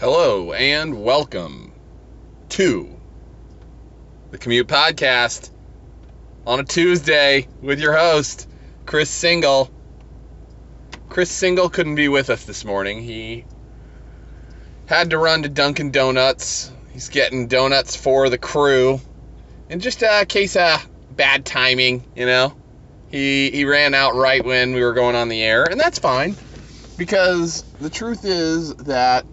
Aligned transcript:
Hello 0.00 0.54
and 0.54 1.04
welcome 1.04 1.72
to 2.48 2.88
the 4.30 4.38
Commute 4.38 4.66
Podcast 4.66 5.50
on 6.46 6.58
a 6.58 6.64
Tuesday 6.64 7.46
with 7.60 7.80
your 7.80 7.92
host, 7.92 8.48
Chris 8.86 9.10
Singel. 9.10 9.68
Chris 11.10 11.30
Singel 11.30 11.70
couldn't 11.70 11.96
be 11.96 12.08
with 12.08 12.30
us 12.30 12.44
this 12.44 12.64
morning. 12.64 13.02
He 13.02 13.44
had 14.86 15.10
to 15.10 15.18
run 15.18 15.42
to 15.42 15.50
Dunkin' 15.50 15.90
Donuts. 15.90 16.72
He's 16.94 17.10
getting 17.10 17.46
donuts 17.46 17.94
for 17.94 18.30
the 18.30 18.38
crew. 18.38 19.02
And 19.68 19.82
just 19.82 20.00
a 20.00 20.24
case 20.26 20.56
of 20.56 20.88
bad 21.14 21.44
timing, 21.44 22.06
you 22.16 22.24
know. 22.24 22.56
He 23.10 23.50
he 23.50 23.66
ran 23.66 23.92
out 23.92 24.14
right 24.14 24.42
when 24.42 24.72
we 24.72 24.82
were 24.82 24.94
going 24.94 25.14
on 25.14 25.28
the 25.28 25.42
air, 25.42 25.64
and 25.64 25.78
that's 25.78 25.98
fine. 25.98 26.36
Because 26.96 27.64
the 27.80 27.90
truth 27.90 28.24
is 28.24 28.74
that 28.76 29.26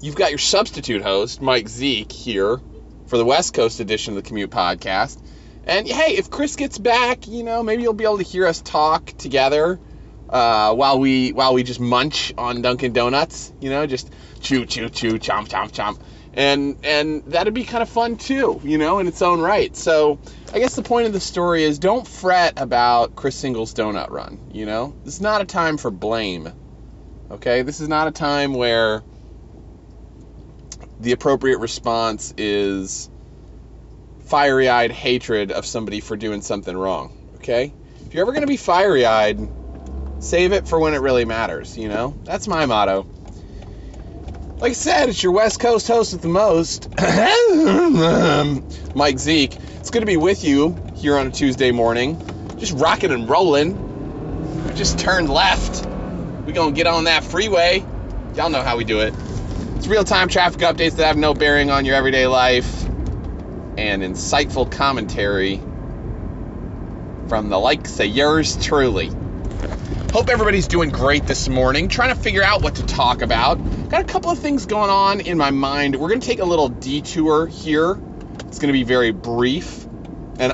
you've 0.00 0.16
got 0.16 0.30
your 0.30 0.38
substitute 0.38 1.02
host, 1.02 1.40
Mike 1.40 1.66
Zeeck, 1.66 2.10
here 2.10 2.60
for 3.06 3.18
the 3.18 3.24
West 3.24 3.54
Coast 3.54 3.80
edition 3.80 4.16
of 4.16 4.22
the 4.22 4.28
Commute 4.28 4.50
Podcast. 4.50 5.20
And 5.64 5.86
hey, 5.86 6.16
if 6.16 6.30
Chris 6.30 6.56
gets 6.56 6.78
back, 6.78 7.28
you 7.28 7.42
know, 7.42 7.62
maybe 7.62 7.82
you'll 7.82 7.92
be 7.92 8.04
able 8.04 8.18
to 8.18 8.24
hear 8.24 8.46
us 8.46 8.62
talk 8.62 9.06
together 9.18 9.78
uh, 10.28 10.74
while 10.74 10.98
we 10.98 11.32
while 11.32 11.54
we 11.54 11.62
just 11.62 11.80
munch 11.80 12.32
on 12.38 12.62
Dunkin' 12.62 12.92
Donuts. 12.92 13.52
You 13.60 13.70
know, 13.70 13.86
just 13.86 14.10
chew, 14.40 14.64
chew, 14.64 14.88
chew, 14.88 15.18
chomp, 15.18 15.48
chomp, 15.48 15.72
chomp, 15.72 16.00
and 16.32 16.78
and 16.82 17.24
that'd 17.26 17.52
be 17.52 17.64
kind 17.64 17.82
of 17.82 17.88
fun 17.88 18.16
too. 18.16 18.60
You 18.64 18.78
know, 18.78 19.00
in 19.00 19.06
its 19.06 19.20
own 19.20 19.40
right. 19.40 19.76
So 19.76 20.18
I 20.52 20.58
guess 20.60 20.76
the 20.76 20.82
point 20.82 21.06
of 21.08 21.12
the 21.12 21.20
story 21.20 21.62
is 21.64 21.78
don't 21.78 22.06
fret 22.06 22.54
about 22.56 23.14
Chris 23.16 23.36
Singel's 23.36 23.74
donut 23.74 24.10
run. 24.10 24.40
You 24.52 24.66
know, 24.66 24.94
this 25.04 25.14
is 25.14 25.20
not 25.20 25.42
a 25.42 25.44
time 25.44 25.76
for 25.76 25.90
blame. 25.90 26.50
Okay, 27.30 27.62
this 27.62 27.80
is 27.80 27.88
not 27.88 28.08
a 28.08 28.12
time 28.12 28.54
where 28.54 29.02
the 31.00 31.12
appropriate 31.12 31.58
response 31.58 32.34
is 32.36 33.08
fiery 34.26 34.68
eyed 34.68 34.92
hatred 34.92 35.50
of 35.50 35.64
somebody 35.66 36.00
for 36.00 36.16
doing 36.16 36.42
something 36.42 36.76
wrong. 36.76 37.16
Okay? 37.36 37.72
If 38.06 38.14
you're 38.14 38.22
ever 38.22 38.32
going 38.32 38.42
to 38.42 38.46
be 38.46 38.58
fiery 38.58 39.06
eyed, 39.06 39.40
save 40.18 40.52
it 40.52 40.68
for 40.68 40.78
when 40.78 40.94
it 40.94 40.98
really 40.98 41.24
matters, 41.24 41.76
you 41.76 41.88
know? 41.88 42.14
That's 42.24 42.46
my 42.46 42.66
motto. 42.66 43.06
Like 44.58 44.70
I 44.70 44.74
said, 44.74 45.08
it's 45.08 45.22
your 45.22 45.32
West 45.32 45.58
Coast 45.58 45.88
host 45.88 46.12
with 46.12 46.20
the 46.20 46.28
most, 46.28 46.90
Mike 48.94 49.16
Zeeck. 49.16 49.58
It's 49.78 49.90
good 49.90 50.00
to 50.00 50.06
be 50.06 50.18
with 50.18 50.44
you 50.44 50.76
here 50.96 51.16
on 51.16 51.28
a 51.28 51.30
Tuesday 51.30 51.70
morning. 51.70 52.20
Just 52.58 52.72
rocking 52.72 53.10
and 53.10 53.26
rolling. 53.26 54.66
We 54.66 54.74
just 54.74 54.98
turned 54.98 55.30
left. 55.30 55.86
we 56.44 56.52
going 56.52 56.74
to 56.74 56.76
get 56.76 56.86
on 56.86 57.04
that 57.04 57.24
freeway. 57.24 57.82
Y'all 58.34 58.50
know 58.50 58.62
how 58.62 58.76
we 58.76 58.84
do 58.84 59.00
it. 59.00 59.14
It's 59.80 59.88
real 59.88 60.04
time 60.04 60.28
traffic 60.28 60.60
updates 60.60 60.96
that 60.96 61.06
have 61.06 61.16
no 61.16 61.32
bearing 61.32 61.70
on 61.70 61.86
your 61.86 61.94
everyday 61.94 62.26
life 62.26 62.84
and 63.78 64.02
insightful 64.02 64.70
commentary 64.70 65.56
from 67.30 67.48
the 67.48 67.58
likes 67.58 67.98
of 67.98 68.04
yours 68.04 68.62
truly. 68.62 69.06
Hope 70.12 70.28
everybody's 70.28 70.68
doing 70.68 70.90
great 70.90 71.24
this 71.24 71.48
morning. 71.48 71.88
Trying 71.88 72.14
to 72.14 72.20
figure 72.20 72.42
out 72.42 72.60
what 72.60 72.74
to 72.74 72.84
talk 72.84 73.22
about. 73.22 73.54
Got 73.88 74.02
a 74.02 74.04
couple 74.04 74.30
of 74.30 74.38
things 74.38 74.66
going 74.66 74.90
on 74.90 75.20
in 75.22 75.38
my 75.38 75.50
mind. 75.50 75.96
We're 75.96 76.10
going 76.10 76.20
to 76.20 76.26
take 76.26 76.40
a 76.40 76.44
little 76.44 76.68
detour 76.68 77.46
here. 77.46 77.98
It's 78.48 78.58
going 78.58 78.68
to 78.68 78.78
be 78.78 78.84
very 78.84 79.12
brief. 79.12 79.86
And 80.38 80.52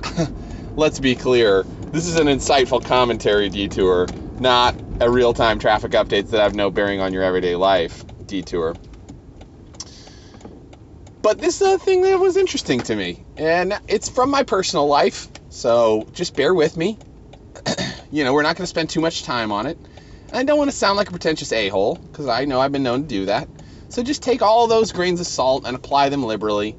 let's 0.76 1.00
be 1.00 1.16
clear 1.16 1.64
this 1.90 2.06
is 2.06 2.14
an 2.14 2.28
insightful 2.28 2.84
commentary 2.84 3.48
detour, 3.48 4.06
not 4.38 4.76
a 5.00 5.10
real 5.10 5.34
time 5.34 5.58
traffic 5.58 5.90
updates 5.90 6.30
that 6.30 6.40
have 6.40 6.54
no 6.54 6.70
bearing 6.70 7.00
on 7.00 7.12
your 7.12 7.24
everyday 7.24 7.56
life 7.56 8.04
detour. 8.28 8.76
But 11.26 11.40
this 11.40 11.60
is 11.60 11.74
a 11.74 11.76
thing 11.76 12.02
that 12.02 12.20
was 12.20 12.36
interesting 12.36 12.78
to 12.82 12.94
me, 12.94 13.20
and 13.36 13.76
it's 13.88 14.08
from 14.08 14.30
my 14.30 14.44
personal 14.44 14.86
life, 14.86 15.26
so 15.50 16.06
just 16.12 16.36
bear 16.36 16.54
with 16.54 16.76
me. 16.76 16.96
you 18.12 18.22
know, 18.22 18.32
we're 18.32 18.44
not 18.44 18.54
going 18.54 18.62
to 18.62 18.68
spend 18.68 18.90
too 18.90 19.00
much 19.00 19.24
time 19.24 19.50
on 19.50 19.66
it. 19.66 19.76
And 20.28 20.36
I 20.36 20.44
don't 20.44 20.56
want 20.56 20.70
to 20.70 20.76
sound 20.76 20.96
like 20.96 21.08
a 21.08 21.10
pretentious 21.10 21.50
a 21.50 21.68
hole, 21.68 21.96
because 21.96 22.28
I 22.28 22.44
know 22.44 22.60
I've 22.60 22.70
been 22.70 22.84
known 22.84 23.02
to 23.02 23.08
do 23.08 23.26
that. 23.26 23.48
So 23.88 24.04
just 24.04 24.22
take 24.22 24.40
all 24.40 24.68
those 24.68 24.92
grains 24.92 25.18
of 25.18 25.26
salt 25.26 25.64
and 25.66 25.74
apply 25.74 26.10
them 26.10 26.22
liberally 26.22 26.76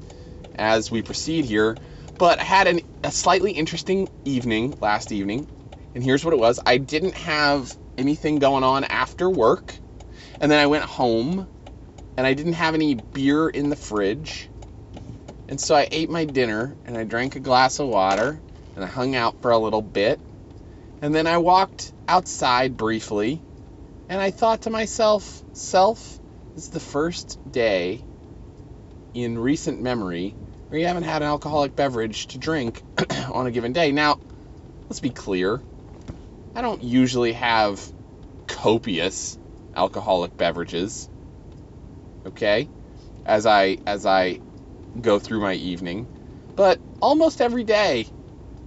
as 0.55 0.89
we 0.89 1.01
proceed 1.01 1.43
here. 1.43 1.75
But 2.17 2.39
I 2.39 2.43
had 2.43 2.67
an, 2.67 2.79
a 3.03 3.11
slightly 3.11 3.51
interesting 3.51 4.07
evening 4.23 4.77
last 4.79 5.11
evening, 5.11 5.45
and 5.93 6.01
here's 6.01 6.23
what 6.23 6.33
it 6.33 6.39
was 6.39 6.57
I 6.65 6.77
didn't 6.77 7.15
have 7.15 7.75
anything 7.97 8.39
going 8.39 8.63
on 8.63 8.85
after 8.85 9.29
work, 9.29 9.75
and 10.39 10.49
then 10.49 10.59
I 10.59 10.67
went 10.67 10.85
home 10.85 11.49
and 12.17 12.25
I 12.25 12.33
didn't 12.33 12.53
have 12.53 12.73
any 12.73 12.95
beer 12.95 13.47
in 13.47 13.69
the 13.69 13.75
fridge. 13.75 14.49
And 15.47 15.61
so 15.61 15.75
I 15.75 15.87
ate 15.91 16.09
my 16.09 16.25
dinner 16.25 16.75
and 16.85 16.97
I 16.97 17.03
drank 17.03 17.35
a 17.35 17.39
glass 17.39 17.79
of 17.79 17.87
water 17.87 18.41
and 18.75 18.83
I 18.83 18.87
hung 18.87 19.15
out 19.15 19.39
for 19.41 19.51
a 19.51 19.57
little 19.57 19.83
bit. 19.83 20.19
And 21.01 21.13
then 21.13 21.27
I 21.27 21.37
walked 21.37 21.93
outside 22.07 22.75
briefly 22.75 23.39
and 24.09 24.19
I 24.19 24.31
thought 24.31 24.63
to 24.63 24.71
myself, 24.71 25.43
self, 25.53 26.19
this 26.55 26.65
is 26.65 26.69
the 26.71 26.79
first 26.79 27.39
day 27.51 28.01
in 29.13 29.37
recent 29.37 29.81
memory 29.81 30.33
where 30.69 30.79
you 30.79 30.87
haven't 30.87 31.03
had 31.03 31.21
an 31.21 31.27
alcoholic 31.27 31.75
beverage 31.75 32.27
to 32.27 32.39
drink 32.39 32.81
on 33.31 33.45
a 33.45 33.51
given 33.51 33.73
day. 33.73 33.91
Now, 33.91 34.17
let's 34.89 34.99
be 34.99 35.11
clear. 35.11 35.61
I 36.55 36.61
don't 36.61 36.83
usually 36.83 37.33
have 37.33 37.79
copious 38.47 39.37
alcoholic 39.75 40.35
beverages 40.35 41.07
okay, 42.27 42.67
as 43.25 43.45
I 43.45 43.77
as 43.85 44.05
I 44.05 44.39
go 45.01 45.19
through 45.19 45.41
my 45.41 45.53
evening. 45.53 46.07
But 46.55 46.79
almost 47.01 47.41
every 47.41 47.63
day, 47.63 48.07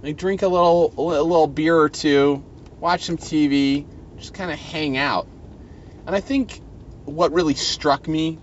I 0.03 0.11
drink 0.11 0.41
a 0.41 0.47
little 0.47 0.93
a 0.97 1.01
little 1.01 1.47
beer 1.47 1.77
or 1.77 1.89
two, 1.89 2.43
watch 2.79 3.03
some 3.03 3.17
TV, 3.17 3.85
just 4.17 4.33
kind 4.33 4.51
of 4.51 4.59
hang 4.59 4.97
out. 4.97 5.27
And 6.05 6.15
I 6.15 6.19
think 6.19 6.61
what 7.05 7.31
really 7.31 7.53
struck 7.53 8.07
me 8.07 8.39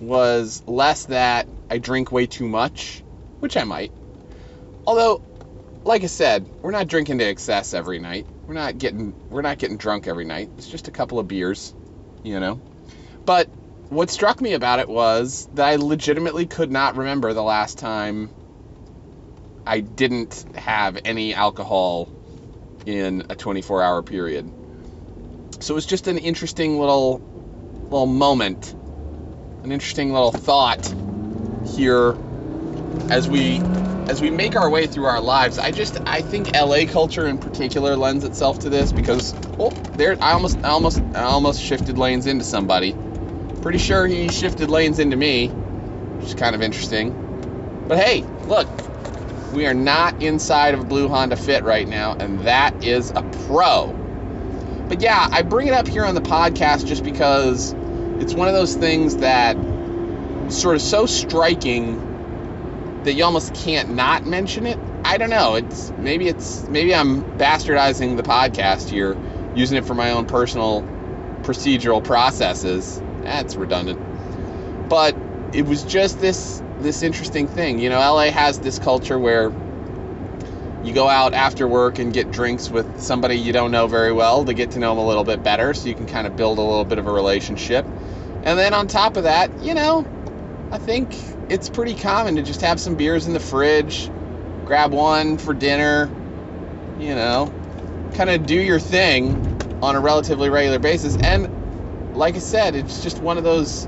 was 0.00 0.62
less 0.66 1.06
that 1.06 1.48
I 1.70 1.78
drink 1.78 2.12
way 2.12 2.26
too 2.26 2.46
much, 2.48 3.02
which 3.40 3.56
I 3.56 3.64
might. 3.64 3.92
Although, 4.86 5.20
like 5.84 6.04
I 6.04 6.06
said, 6.06 6.46
we're 6.62 6.70
not 6.70 6.86
drinking 6.86 7.18
to 7.18 7.24
excess 7.24 7.74
every 7.74 7.98
night. 7.98 8.26
We're 8.46 8.54
not 8.54 8.78
getting 8.78 9.14
we're 9.30 9.42
not 9.42 9.58
getting 9.58 9.76
drunk 9.76 10.06
every 10.06 10.24
night. 10.24 10.50
It's 10.58 10.68
just 10.68 10.88
a 10.88 10.92
couple 10.92 11.18
of 11.18 11.26
beers, 11.26 11.74
you 12.22 12.38
know. 12.38 12.60
But 13.24 13.48
what 13.88 14.10
struck 14.10 14.40
me 14.40 14.54
about 14.54 14.80
it 14.80 14.88
was 14.88 15.48
that 15.54 15.66
I 15.66 15.76
legitimately 15.76 16.46
could 16.46 16.70
not 16.70 16.96
remember 16.96 17.32
the 17.32 17.42
last 17.42 17.78
time 17.78 18.30
I 19.66 19.80
didn't 19.80 20.44
have 20.56 20.98
any 21.04 21.34
alcohol 21.34 22.08
in 22.84 23.26
a 23.30 23.36
24 23.36 23.82
hour 23.82 24.02
period. 24.02 24.50
So 25.60 25.74
it 25.74 25.76
was 25.76 25.86
just 25.86 26.06
an 26.08 26.18
interesting 26.18 26.78
little 26.78 27.20
little 27.84 28.06
moment, 28.06 28.72
an 29.62 29.72
interesting 29.72 30.12
little 30.12 30.32
thought 30.32 30.92
here 31.64 32.16
as 33.10 33.28
we 33.28 33.60
as 34.08 34.20
we 34.20 34.30
make 34.30 34.56
our 34.56 34.70
way 34.70 34.86
through 34.86 35.06
our 35.06 35.20
lives. 35.20 35.58
I 35.58 35.70
just 35.70 35.98
I 36.06 36.22
think 36.22 36.54
LA 36.54 36.86
culture 36.86 37.26
in 37.26 37.38
particular 37.38 37.96
lends 37.96 38.24
itself 38.24 38.60
to 38.60 38.68
this 38.68 38.92
because 38.92 39.34
oh 39.58 39.70
there 39.96 40.16
I 40.20 40.32
almost 40.32 40.58
I 40.58 40.68
almost 40.68 41.00
I 41.14 41.22
almost 41.22 41.60
shifted 41.60 41.98
lanes 41.98 42.26
into 42.26 42.44
somebody. 42.44 42.94
Pretty 43.66 43.80
sure 43.80 44.06
he 44.06 44.28
shifted 44.28 44.70
lanes 44.70 45.00
into 45.00 45.16
me, 45.16 45.48
which 45.48 46.26
is 46.28 46.34
kind 46.34 46.54
of 46.54 46.62
interesting. 46.62 47.84
But 47.88 47.98
hey, 47.98 48.22
look, 48.46 48.68
we 49.52 49.66
are 49.66 49.74
not 49.74 50.22
inside 50.22 50.74
of 50.74 50.78
a 50.78 50.84
blue 50.84 51.08
Honda 51.08 51.34
Fit 51.34 51.64
right 51.64 51.88
now, 51.88 52.12
and 52.12 52.38
that 52.42 52.84
is 52.84 53.10
a 53.10 53.24
pro. 53.48 53.88
But 54.88 55.02
yeah, 55.02 55.28
I 55.32 55.42
bring 55.42 55.66
it 55.66 55.74
up 55.74 55.88
here 55.88 56.04
on 56.04 56.14
the 56.14 56.20
podcast 56.20 56.86
just 56.86 57.02
because 57.02 57.74
it's 58.20 58.34
one 58.34 58.46
of 58.46 58.54
those 58.54 58.76
things 58.76 59.16
that 59.16 59.56
sort 60.52 60.76
of 60.76 60.80
so 60.80 61.06
striking 61.06 63.02
that 63.02 63.14
you 63.14 63.24
almost 63.24 63.52
can't 63.52 63.96
not 63.96 64.24
mention 64.24 64.66
it. 64.66 64.78
I 65.04 65.18
don't 65.18 65.30
know. 65.30 65.56
It's 65.56 65.90
maybe 65.98 66.28
it's 66.28 66.62
maybe 66.68 66.94
I'm 66.94 67.24
bastardizing 67.36 68.16
the 68.16 68.22
podcast 68.22 68.88
here, 68.88 69.16
using 69.56 69.76
it 69.76 69.84
for 69.84 69.94
my 69.94 70.12
own 70.12 70.26
personal 70.26 70.82
procedural 71.42 72.04
processes. 72.04 73.02
That's 73.26 73.56
redundant. 73.56 74.88
But 74.88 75.16
it 75.52 75.66
was 75.66 75.82
just 75.84 76.20
this 76.20 76.62
this 76.80 77.02
interesting 77.02 77.48
thing. 77.48 77.78
You 77.78 77.88
know, 77.88 77.98
LA 77.98 78.30
has 78.30 78.58
this 78.60 78.78
culture 78.78 79.18
where 79.18 79.52
you 80.84 80.92
go 80.92 81.08
out 81.08 81.34
after 81.34 81.66
work 81.66 81.98
and 81.98 82.12
get 82.12 82.30
drinks 82.30 82.70
with 82.70 83.00
somebody 83.00 83.34
you 83.34 83.52
don't 83.52 83.72
know 83.72 83.88
very 83.88 84.12
well 84.12 84.44
to 84.44 84.54
get 84.54 84.70
to 84.72 84.78
know 84.78 84.94
them 84.94 84.98
a 84.98 85.06
little 85.06 85.24
bit 85.24 85.42
better 85.42 85.74
so 85.74 85.88
you 85.88 85.94
can 85.94 86.06
kind 86.06 86.26
of 86.26 86.36
build 86.36 86.58
a 86.58 86.62
little 86.62 86.84
bit 86.84 86.98
of 86.98 87.06
a 87.06 87.12
relationship. 87.12 87.84
And 88.44 88.56
then 88.56 88.72
on 88.72 88.86
top 88.86 89.16
of 89.16 89.24
that, 89.24 89.50
you 89.64 89.74
know, 89.74 90.06
I 90.70 90.78
think 90.78 91.16
it's 91.48 91.68
pretty 91.68 91.94
common 91.94 92.36
to 92.36 92.42
just 92.42 92.60
have 92.60 92.78
some 92.78 92.94
beers 92.94 93.26
in 93.26 93.32
the 93.32 93.40
fridge, 93.40 94.08
grab 94.64 94.92
one 94.92 95.38
for 95.38 95.54
dinner, 95.54 96.08
you 97.00 97.14
know, 97.14 97.52
kind 98.14 98.30
of 98.30 98.46
do 98.46 98.54
your 98.54 98.78
thing 98.78 99.78
on 99.82 99.96
a 99.96 100.00
relatively 100.00 100.50
regular 100.50 100.78
basis. 100.78 101.16
And 101.16 101.48
like 102.16 102.34
I 102.34 102.40
said, 102.40 102.74
it's 102.74 103.02
just 103.02 103.20
one 103.20 103.38
of 103.38 103.44
those 103.44 103.86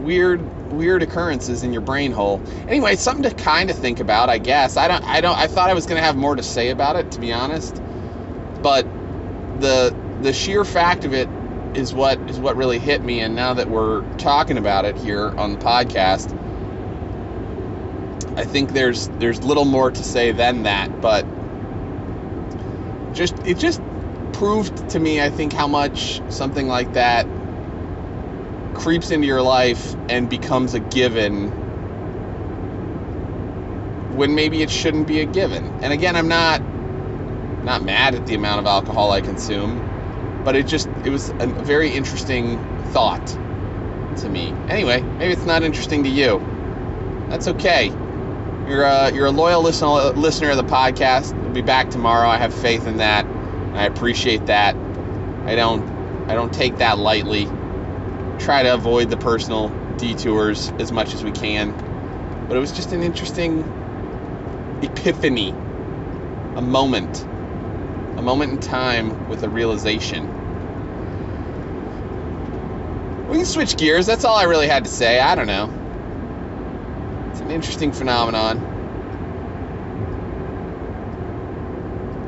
weird 0.00 0.40
weird 0.72 1.02
occurrences 1.02 1.62
in 1.62 1.72
your 1.72 1.82
brain 1.82 2.12
hole. 2.12 2.40
Anyway, 2.68 2.96
something 2.96 3.28
to 3.28 3.36
kind 3.36 3.70
of 3.70 3.76
think 3.76 4.00
about, 4.00 4.30
I 4.30 4.38
guess. 4.38 4.76
I 4.76 4.88
don't 4.88 5.04
I 5.04 5.20
don't 5.20 5.38
I 5.38 5.46
thought 5.46 5.70
I 5.70 5.74
was 5.74 5.86
going 5.86 6.00
to 6.00 6.04
have 6.04 6.16
more 6.16 6.34
to 6.36 6.42
say 6.42 6.70
about 6.70 6.96
it 6.96 7.10
to 7.12 7.20
be 7.20 7.32
honest. 7.32 7.80
But 8.62 8.84
the 9.60 9.94
the 10.22 10.32
sheer 10.32 10.64
fact 10.64 11.04
of 11.04 11.12
it 11.12 11.28
is 11.74 11.92
what 11.92 12.18
is 12.30 12.38
what 12.38 12.56
really 12.56 12.78
hit 12.78 13.02
me 13.02 13.20
and 13.20 13.34
now 13.34 13.54
that 13.54 13.68
we're 13.68 14.02
talking 14.18 14.58
about 14.58 14.84
it 14.84 14.96
here 14.98 15.28
on 15.36 15.52
the 15.52 15.58
podcast, 15.58 16.30
I 18.38 18.44
think 18.44 18.72
there's 18.72 19.08
there's 19.18 19.42
little 19.42 19.64
more 19.64 19.90
to 19.90 20.04
say 20.04 20.32
than 20.32 20.62
that, 20.62 21.00
but 21.00 21.24
just 23.14 23.34
it 23.46 23.58
just 23.58 23.80
proved 24.42 24.90
to 24.90 24.98
me 24.98 25.22
I 25.22 25.30
think 25.30 25.52
how 25.52 25.68
much 25.68 26.20
something 26.32 26.66
like 26.66 26.94
that 26.94 27.26
creeps 28.74 29.12
into 29.12 29.24
your 29.28 29.40
life 29.40 29.94
and 30.08 30.28
becomes 30.28 30.74
a 30.74 30.80
given 30.80 31.48
when 34.16 34.34
maybe 34.34 34.62
it 34.62 34.70
shouldn't 34.70 35.06
be 35.06 35.20
a 35.20 35.26
given. 35.26 35.64
And 35.80 35.92
again, 35.92 36.16
I'm 36.16 36.26
not 36.26 36.60
not 37.64 37.84
mad 37.84 38.16
at 38.16 38.26
the 38.26 38.34
amount 38.34 38.58
of 38.60 38.66
alcohol 38.66 39.12
I 39.12 39.20
consume, 39.20 40.44
but 40.44 40.56
it 40.56 40.66
just 40.66 40.88
it 41.04 41.10
was 41.10 41.30
a 41.38 41.46
very 41.46 41.94
interesting 41.94 42.58
thought 42.92 43.26
to 44.22 44.28
me. 44.28 44.52
Anyway, 44.68 45.02
maybe 45.20 45.32
it's 45.32 45.46
not 45.46 45.62
interesting 45.62 46.02
to 46.02 46.10
you. 46.10 46.40
That's 47.30 47.46
okay. 47.46 47.92
You're 48.68 48.82
a, 48.84 49.12
you're 49.12 49.26
a 49.26 49.30
loyal 49.30 49.62
listener 49.62 49.88
uh, 49.88 50.12
listener 50.12 50.50
of 50.50 50.56
the 50.56 50.64
podcast. 50.64 51.32
We'll 51.40 51.54
be 51.54 51.62
back 51.62 51.90
tomorrow. 51.90 52.28
I 52.28 52.38
have 52.38 52.52
faith 52.52 52.88
in 52.88 52.96
that. 52.98 53.31
I 53.74 53.84
appreciate 53.86 54.46
that. 54.46 54.76
I 55.46 55.56
don't 55.56 55.84
I 56.28 56.34
don't 56.34 56.52
take 56.52 56.78
that 56.78 56.98
lightly 56.98 57.48
try 58.38 58.62
to 58.62 58.74
avoid 58.74 59.10
the 59.10 59.16
personal 59.16 59.70
detours 59.98 60.72
as 60.78 60.92
much 60.92 61.14
as 61.14 61.24
we 61.24 61.32
can. 61.32 61.76
But 62.48 62.56
it 62.56 62.60
was 62.60 62.72
just 62.72 62.92
an 62.92 63.02
interesting 63.02 63.72
epiphany, 64.82 65.52
a 66.56 66.62
moment, 66.62 67.28
a 68.18 68.22
moment 68.22 68.52
in 68.52 68.58
time 68.60 69.28
with 69.28 69.42
a 69.42 69.48
realization. 69.50 70.52
We 73.28 73.38
can 73.38 73.46
switch 73.46 73.76
gears. 73.76 74.06
That's 74.06 74.24
all 74.24 74.36
I 74.36 74.44
really 74.44 74.68
had 74.68 74.84
to 74.84 74.90
say. 74.90 75.20
I 75.20 75.34
don't 75.34 75.46
know. 75.46 75.70
It's 77.30 77.40
an 77.40 77.50
interesting 77.50 77.92
phenomenon. 77.92 78.71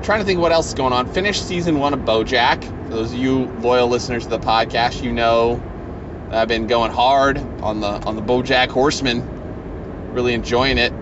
Trying 0.04 0.20
to 0.20 0.26
think 0.26 0.38
what 0.38 0.52
else 0.52 0.68
is 0.68 0.74
going 0.74 0.92
on. 0.92 1.10
Finished 1.14 1.48
season 1.48 1.78
one 1.78 1.94
of 1.94 2.00
BoJack. 2.00 2.62
For 2.62 2.90
those 2.90 3.12
of 3.12 3.18
you 3.18 3.46
loyal 3.60 3.88
listeners 3.88 4.24
to 4.24 4.30
the 4.30 4.38
podcast, 4.38 5.02
you 5.02 5.12
know 5.12 5.62
I've 6.30 6.46
been 6.46 6.66
going 6.66 6.92
hard 6.92 7.38
on 7.62 7.80
the 7.80 7.88
on 7.88 8.14
the 8.14 8.22
BoJack 8.22 8.68
Horseman. 8.68 9.22
Really 10.12 10.34
enjoying 10.34 10.76
it. 10.76 10.92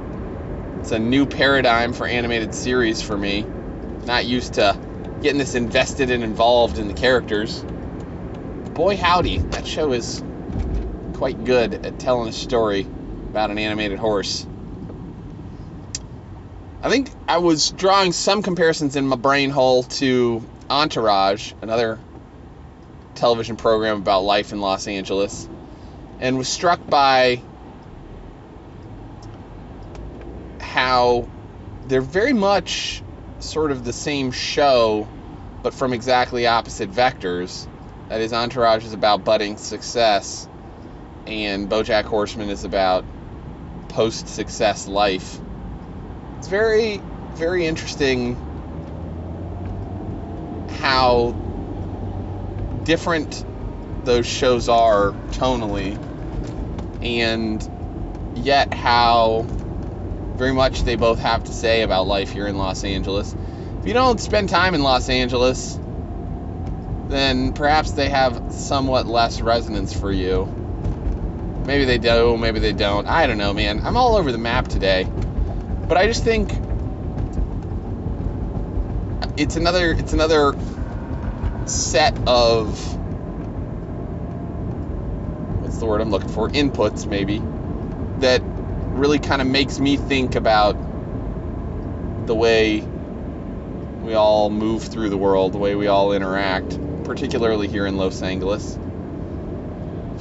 It's 0.81 0.93
a 0.93 1.01
new 1.01 1.27
paradigm 1.27 1.93
for 1.93 2.07
animated 2.07 2.55
series 2.55 3.03
for 3.03 3.19
me. 3.19 3.45
Not 4.05 4.25
used 4.25 4.55
to 4.55 4.79
getting 5.21 5.39
this 5.39 5.57
invested 5.57 6.11
and 6.11 6.23
involved 6.23 6.79
in 6.79 6.87
the 6.87 6.95
characters. 6.95 7.65
Boy 8.75 8.97
howdy, 8.97 9.39
that 9.39 9.67
show 9.67 9.93
is 9.93 10.23
quite 11.15 11.45
good 11.45 11.87
at 11.87 11.99
telling 11.99 12.29
a 12.29 12.33
story 12.33 12.83
about 13.31 13.51
an 13.51 13.59
animated 13.59 13.99
horse. 13.99 14.47
I 16.83 16.91
think 16.91 17.13
I 17.29 17.39
was 17.39 17.71
drawing 17.71 18.11
some 18.11 18.43
comparisons 18.43 18.97
in 18.97 19.07
my 19.07 19.15
brain 19.15 19.51
hole 19.51 19.85
to 19.85 20.43
Entourage, 20.69 21.53
another 21.63 22.01
television 23.15 23.57
program 23.57 23.99
about 23.99 24.23
life 24.25 24.53
in 24.53 24.61
Los 24.61 24.89
Angeles 24.89 25.49
and 26.19 26.39
was 26.39 26.49
struck 26.49 26.85
by 26.89 27.41
how 30.61 31.29
they're 31.87 32.01
very 32.01 32.33
much 32.33 33.01
sort 33.39 33.71
of 33.71 33.85
the 33.85 33.93
same 33.93 34.33
show 34.33 35.07
but 35.63 35.75
from 35.75 35.93
exactly 35.93 36.49
opposite 36.49 36.91
vectors. 36.91 37.69
That 38.09 38.21
is, 38.21 38.33
Entourage 38.33 38.85
is 38.85 38.93
about 38.93 39.25
budding 39.25 39.57
success, 39.57 40.49
and 41.27 41.69
Bojack 41.69 42.05
Horseman 42.05 42.51
is 42.51 42.65
about 42.65 43.05
post 43.89 44.27
success 44.27 44.89
life. 44.89 45.39
It's 46.43 46.49
very, 46.49 47.01
very 47.37 47.67
interesting 47.67 48.37
how 50.81 51.37
different 52.83 53.45
those 54.05 54.27
shows 54.27 54.69
are 54.69 55.13
tonally, 55.31 55.97
and 57.01 57.63
yet 58.35 58.75
how 58.75 59.47
very 60.37 60.53
much 60.53 60.83
they 60.83 60.97
both 60.97 61.21
have 61.21 61.45
to 61.45 61.53
say 61.53 61.83
about 61.83 62.09
life 62.09 62.33
here 62.33 62.49
in 62.49 62.59
Los 62.59 62.83
Angeles. 62.83 63.37
If 63.79 63.87
you 63.87 63.93
don't 63.93 64.21
spend 64.21 64.49
time 64.49 64.75
in 64.75 64.83
Los 64.83 65.09
Angeles, 65.09 65.79
then 67.09 67.53
perhaps 67.53 67.93
they 67.93 68.09
have 68.09 68.53
somewhat 68.53 69.07
less 69.07 69.41
resonance 69.41 69.93
for 69.95 70.11
you. 70.11 70.49
Maybe 71.69 71.85
they 71.85 71.99
do, 71.99 72.37
maybe 72.37 72.59
they 72.59 72.73
don't. 72.73 73.07
I 73.07 73.29
don't 73.29 73.39
know, 73.39 73.55
man. 73.55 73.81
I'm 73.85 73.97
all 73.97 74.17
over 74.17 74.33
the 74.33 74.39
map 74.39 74.67
today. 74.67 75.07
But 75.93 76.01
I 76.01 76.07
just 76.07 76.25
think 76.25 76.51
it's 79.37 79.57
another 79.57 79.93
it's 79.93 80.15
another 80.15 80.55
set 81.67 82.17
of 82.27 82.97
what's 85.61 85.77
the 85.77 85.85
word 85.85 86.01
I'm 86.01 86.09
looking 86.11 86.31
for? 86.31 86.49
Inputs, 86.49 87.07
maybe, 87.07 87.43
that 88.21 88.41
really 88.97 89.19
kind 89.19 89.43
of 89.43 89.49
makes 89.49 89.79
me 89.79 89.99
think 89.99 90.35
about 90.35 90.77
the 92.27 92.35
way 92.35 92.81
we 94.03 94.15
all 94.15 94.49
move 94.49 94.85
through 94.85 95.11
the 95.11 95.19
world, 95.19 95.53
the 95.53 95.59
way 95.59 95.75
we 95.75 95.89
all 95.89 96.15
interact, 96.15 97.05
particularly 97.05 97.69
here 97.69 97.85
in 97.85 97.99
Los 97.99 98.23
Angeles. 98.23 98.79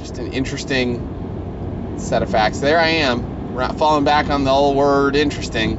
Just 0.00 0.18
an 0.18 0.34
interesting 0.34 1.96
set 1.98 2.22
of 2.22 2.28
facts. 2.28 2.60
There 2.60 2.78
I 2.78 2.88
am, 2.88 3.31
falling 3.52 4.04
back 4.04 4.30
on 4.30 4.44
the 4.44 4.50
old 4.50 4.76
word 4.76 5.14
interesting. 5.14 5.78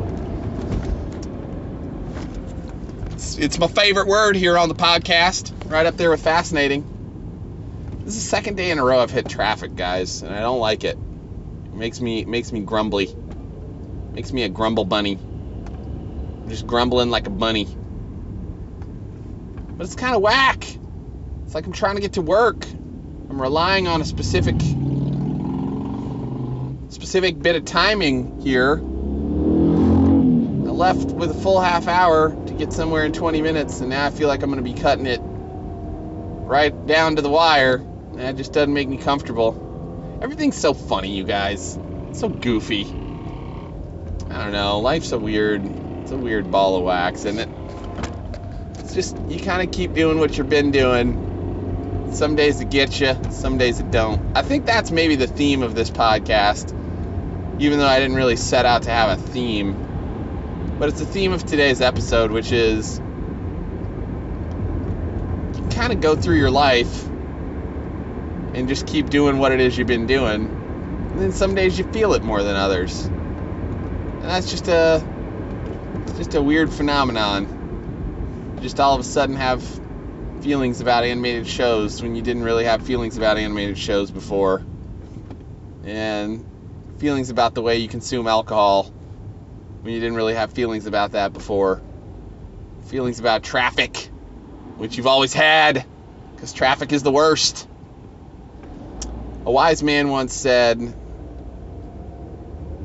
It's, 3.12 3.38
it's 3.38 3.60
my 3.60 3.68
favorite 3.68 4.08
word 4.08 4.36
here 4.36 4.58
on 4.58 4.70
the 4.70 4.76
podcast 4.76 5.52
right 5.72 5.86
up 5.86 5.98
there 5.98 6.10
with 6.12 6.22
fascinating. 6.22 6.90
This 8.06 8.16
is 8.16 8.24
the 8.24 8.30
second 8.30 8.56
day 8.56 8.70
in 8.70 8.80
a 8.80 8.84
row 8.84 9.00
I've 9.00 9.12
hit 9.12 9.28
traffic, 9.28 9.76
guys, 9.76 10.22
and 10.22 10.34
I 10.34 10.42
don't 10.42 10.60
like 10.60 10.84
it. 10.84 10.98
It 10.98 11.74
makes 11.74 12.00
me 12.00 12.26
makes 12.26 12.52
me 12.52 12.60
grumbly. 12.60 13.16
Makes 14.12 14.32
me 14.32 14.44
a 14.44 14.50
grumble 14.50 14.86
bunny. 14.86 15.14
I'm 15.16 16.50
just 16.50 16.68
grumbling 16.68 17.10
like 17.10 17.26
a 17.26 17.32
bunny. 17.32 17.66
But 19.70 19.86
it's 19.86 19.96
kind 19.96 20.16
of 20.16 20.22
whack. 20.22 20.64
It's 21.46 21.56
like 21.56 21.66
I'm 21.66 21.72
trying 21.72 21.96
to 21.96 22.02
get 22.02 22.14
to 22.14 22.22
work. 22.22 22.66
I'm 22.66 23.42
relying 23.42 23.88
on 23.88 24.02
a 24.02 24.06
specific 24.06 24.56
specific 26.94 27.42
bit 27.42 27.56
of 27.56 27.66
timing 27.66 28.40
here. 28.42 28.78
I 28.78 30.72
left 30.76 31.10
with 31.10 31.32
a 31.32 31.34
full 31.34 31.60
half 31.60 31.88
hour 31.88 32.30
to 32.48 32.54
get 32.54 32.72
somewhere 32.72 33.04
in 33.06 33.14
20 33.14 33.42
minutes, 33.42 33.82
and 33.82 33.90
now 33.90 34.06
I 34.06 34.12
feel 34.12 34.28
like 34.28 34.44
I'm 34.44 34.52
going 34.52 34.64
to 34.64 34.74
be 34.74 34.80
cutting 34.80 35.08
it 35.08 35.20
right 35.24 36.86
down 36.86 37.16
to 37.16 37.22
the 37.22 37.30
wire. 37.30 37.84
That 38.14 38.38
just 38.38 38.54
doesn't 38.54 38.74
make 38.74 38.88
me 38.88 38.98
comfortable. 38.98 40.20
Everything's 40.22 40.58
so 40.58 40.74
funny, 40.74 41.16
you 41.16 41.24
guys. 41.24 41.78
It's 42.10 42.20
so 42.20 42.30
goofy. 42.30 42.84
I 42.86 44.44
don't 44.44 44.52
know. 44.52 44.80
Life's 44.80 45.12
a 45.12 45.20
weird, 45.20 45.66
it's 46.02 46.12
a 46.12 46.18
weird 46.18 46.52
ball 46.52 46.78
of 46.78 46.84
wax, 46.84 47.26
isn't 47.26 47.40
it? 47.40 47.50
It's 48.80 48.94
just 48.94 49.18
you 49.30 49.40
kind 49.40 49.68
of 49.68 49.74
keep 49.74 49.94
doing 49.94 50.20
what 50.20 50.38
you've 50.38 50.50
been 50.50 50.72
doing. 50.72 52.12
Some 52.14 52.36
days 52.36 52.62
it 52.62 52.70
gets 52.70 53.00
you, 53.00 53.18
some 53.32 53.58
days 53.58 53.80
it 53.80 53.90
don't. 53.90 54.38
I 54.38 54.44
think 54.44 54.68
that's 54.68 54.92
maybe 54.92 55.16
the 55.16 55.26
theme 55.26 55.64
of 55.64 55.74
this 55.74 55.90
podcast, 55.90 56.72
even 57.64 57.80
though 57.80 57.88
I 57.88 58.00
didn't 58.00 58.18
really 58.18 58.36
set 58.36 58.66
out 58.66 58.84
to 58.84 58.90
have 58.90 59.18
a 59.18 59.22
theme. 59.22 60.76
But 60.78 60.90
it's 60.90 61.00
the 61.00 61.06
theme 61.06 61.32
of 61.32 61.46
today's 61.46 61.80
episode, 61.80 62.30
which 62.30 62.52
is 62.52 63.00
kind 65.72 65.94
of 65.94 66.02
go 66.02 66.16
through 66.16 66.36
your 66.36 66.52
life 66.52 67.06
and 68.54 68.68
just 68.68 68.86
keep 68.86 69.10
doing 69.10 69.38
what 69.38 69.54
it 69.54 69.62
is 69.62 69.78
you've 69.78 69.88
been 69.88 70.08
doing. 70.08 70.46
And 70.46 71.20
then 71.22 71.32
some 71.32 71.56
days 71.56 71.78
you 71.78 71.86
feel 71.86 72.14
it 72.14 72.22
more 72.22 72.44
than 72.44 72.58
others. 72.58 73.06
And 73.06 74.24
that's 74.24 74.52
just 74.52 74.68
a 74.68 75.02
just 76.18 76.36
a 76.36 76.42
weird 76.42 76.72
phenomenon. 76.72 78.56
You 78.58 78.64
just 78.64 78.80
all 78.80 78.94
of 78.94 79.00
a 79.00 79.06
sudden 79.06 79.38
have 79.38 79.64
feelings 80.42 80.82
about 80.82 81.06
animated 81.06 81.48
shows 81.48 82.02
when 82.02 82.14
you 82.14 82.22
didn't 82.22 82.44
really 82.44 82.66
have 82.66 82.86
feelings 82.86 83.16
about 83.16 83.38
animated 83.38 83.78
shows 83.78 84.12
before. 84.12 84.62
And 85.86 86.46
feelings 87.04 87.30
about 87.30 87.54
the 87.54 87.62
way 87.62 87.80
you 87.80 87.90
consume 87.90 88.28
alcohol 88.28 88.86
when 89.82 89.94
you 89.94 90.00
didn't 90.00 90.16
really 90.16 90.36
have 90.36 90.54
feelings 90.54 90.86
about 90.86 91.12
that 91.12 91.34
before. 91.34 91.82
Feelings 92.86 93.20
about 93.20 93.44
traffic 93.44 94.10
which 94.78 94.96
you've 94.96 95.06
always 95.06 95.34
had, 95.34 95.86
because 96.34 96.54
traffic 96.54 96.94
is 96.94 97.04
the 97.04 97.12
worst. 97.12 97.68
A 99.46 99.52
wise 99.52 99.84
man 99.84 100.08
once 100.08 100.34
said, 100.34 100.80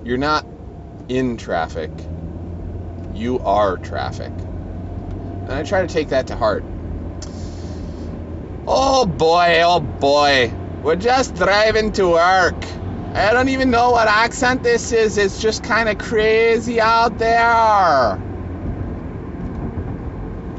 You're 0.03 0.19
not 0.19 0.45
in 1.09 1.37
traffic, 1.37 1.93
you 3.15 3.39
are 3.39 3.77
traffic. 3.77 4.33
And 4.33 5.53
I 5.53 5.63
try 5.63 5.83
to 5.83 5.87
take 5.87 6.09
that 6.09 6.27
to 6.27 6.35
heart. 6.35 6.65
Oh 8.67 9.07
boy, 9.07 9.61
oh 9.65 9.79
boy. 9.79 10.53
We're 10.83 10.97
just 10.97 11.37
driving 11.37 11.93
to 11.93 12.09
work. 12.09 12.78
I 13.19 13.33
don't 13.33 13.49
even 13.49 13.71
know 13.71 13.91
what 13.91 14.07
accent 14.07 14.63
this 14.63 14.93
is. 14.93 15.19
It's 15.19 15.43
just 15.43 15.65
kind 15.65 15.89
of 15.89 15.99
crazy 15.99 16.81
out 16.81 17.19
there. 17.19 18.17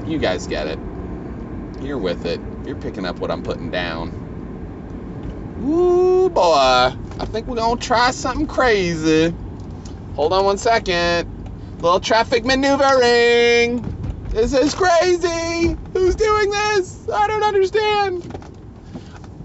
You 0.05 0.19
guys 0.19 0.45
get 0.45 0.67
it. 0.67 0.77
You're 1.81 1.97
with 1.97 2.25
it. 2.25 2.41
You're 2.65 2.75
picking 2.75 3.05
up 3.05 3.19
what 3.19 3.31
I'm 3.31 3.43
putting 3.43 3.71
down. 3.71 4.09
Ooh, 5.63 6.29
boy. 6.29 6.43
I 6.43 7.25
think 7.25 7.47
we're 7.47 7.55
going 7.55 7.77
to 7.77 7.87
try 7.87 8.11
something 8.11 8.45
crazy. 8.45 9.33
Hold 10.15 10.33
on 10.33 10.43
one 10.43 10.57
second. 10.57 11.29
Little 11.81 12.01
traffic 12.01 12.43
maneuvering. 12.43 14.27
This 14.31 14.53
is 14.53 14.75
crazy. 14.75 15.77
Who's 15.93 16.15
doing 16.15 16.51
this? 16.51 17.07
I 17.07 17.27
don't 17.27 17.43
understand. 17.43 18.38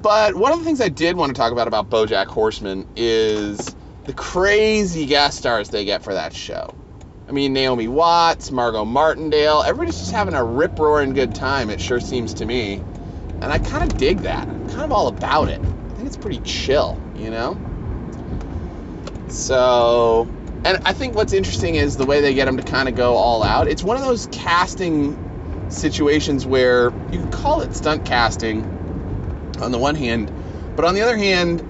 But 0.04 0.34
one 0.34 0.52
of 0.52 0.58
the 0.58 0.66
things 0.66 0.82
I 0.82 0.90
did 0.90 1.16
want 1.16 1.34
to 1.34 1.40
talk 1.40 1.50
about 1.50 1.66
about 1.66 1.88
BoJack 1.88 2.26
Horseman 2.26 2.86
is 2.94 3.74
the 4.04 4.12
crazy 4.12 5.06
guest 5.06 5.38
stars 5.38 5.70
they 5.70 5.86
get 5.86 6.02
for 6.02 6.12
that 6.12 6.34
show. 6.34 6.74
I 7.26 7.32
mean, 7.32 7.54
Naomi 7.54 7.88
Watts, 7.88 8.50
Margot 8.50 8.84
Martindale, 8.84 9.62
everybody's 9.62 9.98
just 9.98 10.12
having 10.12 10.34
a 10.34 10.44
rip 10.44 10.78
roaring 10.78 11.14
good 11.14 11.34
time, 11.34 11.70
it 11.70 11.80
sure 11.80 12.00
seems 12.00 12.34
to 12.34 12.44
me. 12.44 12.82
And 13.40 13.46
I 13.46 13.58
kind 13.58 13.90
of 13.90 13.96
dig 13.96 14.18
that. 14.18 14.46
I'm 14.46 14.68
kind 14.68 14.82
of 14.82 14.92
all 14.92 15.08
about 15.08 15.48
it. 15.48 15.58
I 15.58 15.94
think 15.94 16.06
it's 16.06 16.18
pretty 16.18 16.40
chill, 16.40 17.00
you 17.16 17.30
know? 17.30 17.58
So, 19.30 20.28
and 20.66 20.82
I 20.84 20.92
think 20.92 21.14
what's 21.14 21.32
interesting 21.32 21.76
is 21.76 21.96
the 21.96 22.04
way 22.04 22.20
they 22.20 22.34
get 22.34 22.44
them 22.44 22.58
to 22.58 22.62
kind 22.62 22.90
of 22.90 22.94
go 22.94 23.14
all 23.14 23.42
out. 23.42 23.68
It's 23.68 23.82
one 23.82 23.96
of 23.96 24.02
those 24.02 24.28
casting 24.32 25.70
situations 25.70 26.44
where 26.44 26.90
you 27.10 27.20
can 27.20 27.30
call 27.30 27.62
it 27.62 27.74
stunt 27.74 28.04
casting 28.04 28.83
on 29.60 29.72
the 29.72 29.78
one 29.78 29.94
hand, 29.94 30.30
but 30.76 30.84
on 30.84 30.94
the 30.94 31.02
other 31.02 31.16
hand, 31.16 31.60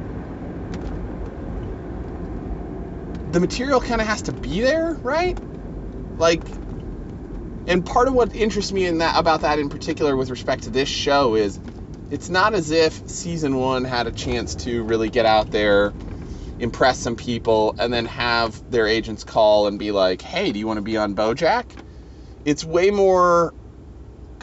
the 3.32 3.40
material 3.40 3.80
kind 3.80 4.00
of 4.00 4.06
has 4.06 4.22
to 4.22 4.32
be 4.32 4.60
there, 4.60 4.94
right? 4.94 5.36
Like, 6.18 6.42
and 7.66 7.84
part 7.84 8.08
of 8.08 8.14
what 8.14 8.34
interests 8.34 8.72
me 8.72 8.86
in 8.86 8.98
that 8.98 9.18
about 9.18 9.40
that 9.40 9.58
in 9.58 9.68
particular 9.68 10.16
with 10.16 10.30
respect 10.30 10.64
to 10.64 10.70
this 10.70 10.88
show 10.88 11.34
is 11.34 11.58
it's 12.10 12.28
not 12.28 12.54
as 12.54 12.70
if 12.70 13.08
season 13.08 13.56
one 13.56 13.84
had 13.84 14.06
a 14.06 14.12
chance 14.12 14.54
to 14.54 14.82
really 14.84 15.08
get 15.08 15.26
out 15.26 15.50
there 15.50 15.92
impress 16.58 16.98
some 16.98 17.16
people 17.16 17.74
and 17.78 17.92
then 17.92 18.06
have 18.06 18.70
their 18.70 18.86
agents 18.86 19.24
call 19.24 19.66
and 19.66 19.78
be 19.78 19.90
like 19.90 20.22
hey 20.22 20.52
do 20.52 20.58
you 20.58 20.66
want 20.66 20.76
to 20.76 20.82
be 20.82 20.96
on 20.96 21.14
bojack 21.14 21.64
it's 22.44 22.64
way 22.64 22.90
more 22.90 23.52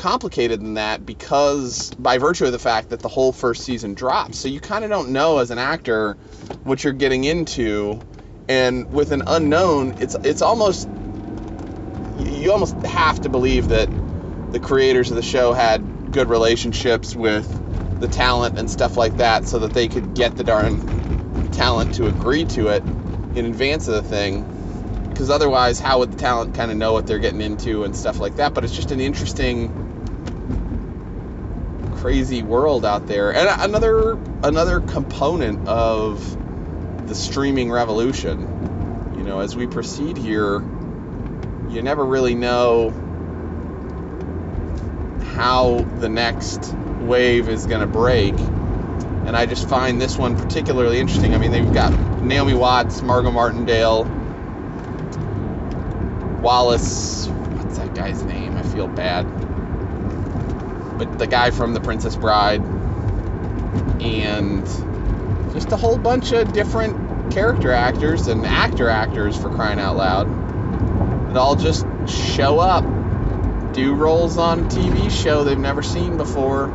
complicated 0.01 0.60
than 0.60 0.74
that 0.74 1.05
because 1.05 1.91
by 1.91 2.17
virtue 2.17 2.46
of 2.46 2.51
the 2.51 2.60
fact 2.60 2.89
that 2.89 3.01
the 3.01 3.08
whole 3.08 3.31
first 3.31 3.63
season 3.63 3.93
drops. 3.93 4.39
So 4.39 4.48
you 4.48 4.60
kind 4.60 4.84
of 4.84 4.89
don't 4.89 5.10
know 5.10 5.38
as 5.38 5.51
an 5.51 5.60
actor 5.60 6.13
what 6.63 6.84
you're 6.84 6.91
getting 6.91 7.24
into 7.24 8.01
and 8.50 8.91
with 8.91 9.12
an 9.12 9.22
unknown 9.27 9.98
it's 10.00 10.15
it's 10.15 10.41
almost 10.41 10.89
you 12.17 12.51
almost 12.51 12.75
have 12.77 13.22
to 13.22 13.29
believe 13.29 13.67
that 13.67 13.88
the 14.51 14.60
creators 14.60 15.12
of 15.12 15.17
the 15.17 15.22
show 15.22 15.53
had 15.53 16.12
good 16.12 16.29
relationships 16.29 17.15
with 17.15 17.48
the 18.00 18.08
talent 18.08 18.58
and 18.58 18.72
stuff 18.72 18.98
like 18.98 19.17
that 19.17 19.46
so 19.46 19.60
that 19.60 19.74
they 19.74 19.88
could 19.88 20.15
get 20.15 20.36
the 20.36 20.43
darn 20.43 21.51
talent 21.51 21.93
to 21.93 22.08
agree 22.08 22.46
to 22.46 22.70
it 22.70 22.81
in 23.36 23.46
advance 23.46 23.88
of 23.88 23.93
the 23.93 24.10
thing. 24.10 24.43
Because 25.10 25.29
otherwise 25.29 25.79
how 25.79 26.00
would 26.00 26.12
the 26.12 26.17
talent 26.17 26.55
kind 26.55 26.72
of 26.72 26.77
know 26.77 26.91
what 26.91 27.05
they're 27.05 27.20
getting 27.20 27.41
into 27.41 27.84
and 27.84 27.96
stuff 27.96 28.20
like 28.20 28.38
that? 28.38 28.55
But 28.55 28.63
it's 28.63 28.75
just 28.75 28.89
an 28.89 29.00
interesting 29.00 29.90
crazy 32.01 32.43
world 32.43 32.84
out 32.84 33.08
there 33.08 33.34
and 33.34 33.48
another 33.62 34.17
another 34.43 34.79
component 34.79 35.67
of 35.67 37.08
the 37.08 37.15
streaming 37.15 37.72
revolution 37.72 39.13
you 39.17 39.24
know 39.24 39.39
as 39.39 39.55
we 39.55 39.67
proceed 39.67 40.17
here 40.17 40.62
you 41.70 41.81
never 41.81 42.05
really 42.05 42.36
know 42.36 42.91
how 45.36 45.79
the 46.00 46.10
next 46.10 46.74
wave 47.01 47.50
is 47.50 47.65
going 47.65 47.81
to 47.81 47.88
break. 47.88 48.38
And 48.38 49.36
I 49.36 49.46
just 49.46 49.67
find 49.70 50.01
this 50.01 50.17
one 50.17 50.38
particularly 50.38 51.00
interesting. 51.00 51.34
I 51.34 51.38
mean, 51.38 51.51
they've 51.51 51.74
got 51.74 51.91
Naomi 52.22 52.53
Watts, 52.53 53.01
Margot 53.01 53.31
Martindale, 53.31 54.03
Wallace. 56.41 57.27
What's 57.27 57.77
that 57.77 57.96
guy's 57.96 58.24
name? 58.24 58.58
I 58.58 58.63
feel 58.63 58.88
bad. 58.88 59.50
But 61.01 61.17
the 61.17 61.25
guy 61.25 61.50
from 61.50 61.74
The 61.74 61.79
Princess 61.79 62.15
Bride. 62.15 62.62
And 64.01 64.63
just 65.51 65.72
a 65.72 65.75
whole 65.75 65.98
bunch 65.98 66.31
of 66.31 66.53
different 66.53 67.31
character 67.31 67.72
actors 67.72 68.27
and 68.27 68.46
actor 68.46 68.88
actors 68.88 69.36
for 69.36 69.50
crying 69.50 69.79
out 69.79 69.98
loud 69.98 70.27
that 71.29 71.38
all 71.38 71.55
just 71.55 71.88
show 72.08 72.60
up, 72.60 72.84
do 73.74 73.96
roles 73.96 74.38
on 74.38 74.60
a 74.60 74.63
TV 74.63 75.10
show 75.10 75.43
they've 75.43 75.58
never 75.58 75.81
seen 75.81 76.17
before. 76.17 76.65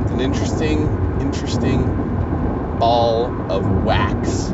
It's 0.00 0.10
an 0.10 0.20
interesting, 0.20 0.80
interesting 1.20 1.84
ball 2.80 3.52
of 3.52 3.84
wax. 3.84 4.48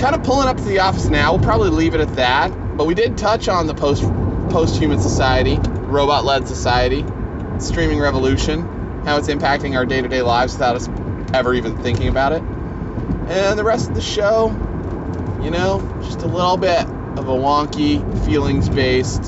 Kind 0.00 0.14
of 0.14 0.22
pulling 0.22 0.48
up 0.48 0.56
to 0.56 0.62
the 0.62 0.78
office 0.78 1.10
now. 1.10 1.34
We'll 1.34 1.44
probably 1.44 1.68
leave 1.68 1.94
it 1.94 2.00
at 2.00 2.14
that. 2.14 2.48
But 2.78 2.86
we 2.86 2.94
did 2.94 3.18
touch 3.18 3.48
on 3.48 3.66
the 3.66 3.74
post 3.74 4.02
post-human 4.50 5.00
society, 5.00 5.58
robot-led 5.90 6.48
society, 6.48 7.04
streaming 7.58 8.00
revolution, 8.00 8.62
how 9.04 9.16
it's 9.18 9.28
impacting 9.28 9.76
our 9.76 9.84
day-to-day 9.84 10.22
lives 10.22 10.54
without 10.54 10.76
us 10.76 10.88
ever 11.34 11.54
even 11.54 11.76
thinking 11.82 12.08
about 12.08 12.32
it. 12.32 12.42
And 12.42 13.58
the 13.58 13.64
rest 13.64 13.88
of 13.88 13.94
the 13.94 14.00
show, 14.00 14.48
you 15.42 15.50
know, 15.50 15.80
just 16.02 16.22
a 16.22 16.26
little 16.26 16.56
bit 16.56 16.80
of 16.80 17.28
a 17.28 17.34
wonky, 17.34 18.00
feelings 18.24 18.68
based 18.68 19.24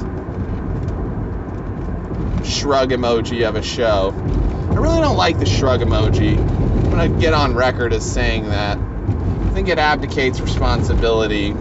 shrug 2.45 2.91
emoji 2.91 3.49
of 3.49 3.57
a 3.57 3.63
show. 3.63 4.13
I 4.13 4.75
really 4.75 5.01
don't 5.01 5.17
like 5.17 5.39
the 5.39 5.47
shrug 5.47 5.81
emoji. 5.81 6.39
I'm 6.39 6.91
going 6.91 7.13
to 7.13 7.21
get 7.21 7.35
on 7.35 7.55
record 7.55 7.93
as 7.93 8.11
saying 8.11 8.47
that. 8.47 8.79
I 8.79 9.51
think 9.55 9.69
it 9.69 9.79
abdicates 9.79 10.41
responsibility 10.41 11.53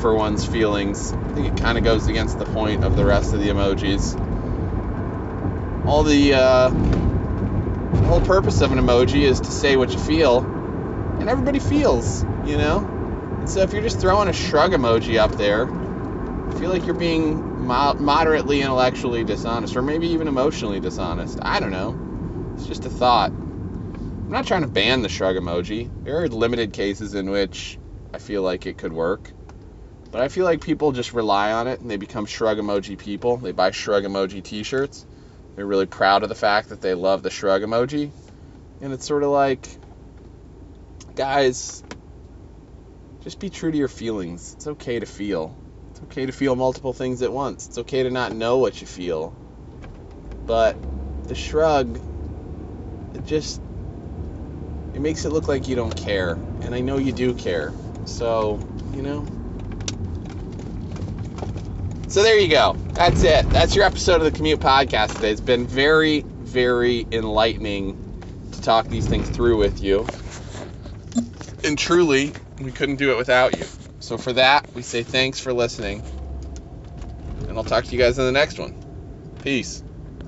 for 0.00 0.14
one's 0.14 0.44
feelings. 0.44 1.12
I 1.12 1.32
think 1.34 1.46
it 1.46 1.62
kind 1.62 1.78
of 1.78 1.84
goes 1.84 2.08
against 2.08 2.38
the 2.38 2.44
point 2.46 2.84
of 2.84 2.96
the 2.96 3.04
rest 3.04 3.32
of 3.32 3.40
the 3.40 3.48
emojis. 3.48 4.20
All 5.86 6.02
the, 6.02 6.34
uh, 6.34 6.70
whole 8.06 8.20
purpose 8.20 8.60
of 8.60 8.72
an 8.72 8.78
emoji 8.78 9.22
is 9.22 9.40
to 9.40 9.50
say 9.50 9.76
what 9.76 9.90
you 9.90 9.98
feel, 9.98 10.40
and 11.20 11.28
everybody 11.28 11.58
feels, 11.58 12.24
you 12.46 12.56
know? 12.56 12.78
And 12.78 13.48
So 13.48 13.60
if 13.60 13.72
you're 13.72 13.82
just 13.82 13.98
throwing 13.98 14.28
a 14.28 14.32
shrug 14.32 14.72
emoji 14.72 15.18
up 15.18 15.36
there, 15.36 15.66
I 15.66 16.54
feel 16.58 16.70
like 16.70 16.84
you're 16.86 16.94
being 16.94 17.66
mo- 17.66 17.94
moderately 17.98 18.60
intellectually 18.60 19.24
dishonest, 19.24 19.76
or 19.76 19.82
maybe 19.82 20.08
even 20.08 20.28
emotionally 20.28 20.80
dishonest. 20.80 21.38
I 21.42 21.60
don't 21.60 21.72
know. 21.72 21.96
It's 22.56 22.66
just 22.66 22.84
a 22.84 22.90
thought. 22.90 23.32
I'm 23.32 24.30
not 24.30 24.46
trying 24.46 24.62
to 24.62 24.68
ban 24.68 25.02
the 25.02 25.08
shrug 25.08 25.36
emoji. 25.36 25.88
There 26.04 26.22
are 26.22 26.28
limited 26.28 26.72
cases 26.72 27.14
in 27.14 27.30
which 27.30 27.78
I 28.12 28.18
feel 28.18 28.42
like 28.42 28.66
it 28.66 28.78
could 28.78 28.92
work. 28.92 29.32
But 30.12 30.20
I 30.22 30.28
feel 30.28 30.44
like 30.44 30.62
people 30.62 30.92
just 30.92 31.12
rely 31.12 31.52
on 31.52 31.66
it 31.66 31.80
and 31.80 31.90
they 31.90 31.96
become 31.96 32.26
shrug 32.26 32.58
emoji 32.58 32.98
people. 32.98 33.36
They 33.36 33.52
buy 33.52 33.70
shrug 33.72 34.04
emoji 34.04 34.42
t 34.44 34.62
shirts. 34.62 35.04
They're 35.56 35.66
really 35.66 35.86
proud 35.86 36.22
of 36.22 36.28
the 36.28 36.34
fact 36.34 36.70
that 36.70 36.80
they 36.80 36.94
love 36.94 37.22
the 37.22 37.30
shrug 37.30 37.62
emoji. 37.62 38.10
And 38.80 38.92
it's 38.92 39.06
sort 39.06 39.22
of 39.22 39.30
like, 39.30 39.68
guys, 41.14 41.82
just 43.22 43.38
be 43.38 43.50
true 43.50 43.70
to 43.70 43.78
your 43.78 43.88
feelings. 43.88 44.54
It's 44.56 44.66
okay 44.66 44.98
to 44.98 45.06
feel. 45.06 45.56
It's 45.92 46.02
okay 46.04 46.26
to 46.26 46.32
feel 46.32 46.56
multiple 46.56 46.92
things 46.92 47.22
at 47.22 47.32
once. 47.32 47.68
It's 47.68 47.78
okay 47.78 48.02
to 48.02 48.10
not 48.10 48.32
know 48.32 48.58
what 48.58 48.80
you 48.80 48.86
feel. 48.86 49.32
But 50.46 50.76
the 51.28 51.34
shrug, 51.34 51.98
it 53.14 53.26
just 53.26 53.60
it 54.94 55.00
makes 55.00 55.24
it 55.24 55.30
look 55.30 55.48
like 55.48 55.68
you 55.68 55.76
don't 55.76 55.94
care. 55.94 56.38
And 56.62 56.74
I 56.74 56.80
know 56.80 56.98
you 56.98 57.12
do 57.12 57.32
care. 57.34 57.72
So, 58.06 58.60
you 58.94 59.02
know. 59.02 59.43
So 62.14 62.22
there 62.22 62.38
you 62.38 62.46
go. 62.46 62.76
That's 62.92 63.24
it. 63.24 63.44
That's 63.50 63.74
your 63.74 63.84
episode 63.84 64.18
of 64.18 64.22
the 64.22 64.30
Commute 64.30 64.60
Podcast 64.60 65.16
today. 65.16 65.32
It's 65.32 65.40
been 65.40 65.66
very, 65.66 66.20
very 66.20 67.08
enlightening 67.10 67.98
to 68.52 68.62
talk 68.62 68.86
these 68.86 69.04
things 69.04 69.28
through 69.28 69.56
with 69.56 69.82
you. 69.82 70.06
And 71.64 71.76
truly, 71.76 72.32
we 72.60 72.70
couldn't 72.70 72.96
do 72.96 73.10
it 73.10 73.16
without 73.16 73.58
you. 73.58 73.66
So 73.98 74.16
for 74.16 74.32
that, 74.34 74.72
we 74.76 74.82
say 74.82 75.02
thanks 75.02 75.40
for 75.40 75.52
listening. 75.52 76.04
And 77.48 77.58
I'll 77.58 77.64
talk 77.64 77.84
to 77.86 77.96
you 77.96 78.00
guys 78.00 78.16
in 78.16 78.24
the 78.26 78.30
next 78.30 78.60
one. 78.60 78.76
Peace. 79.42 79.82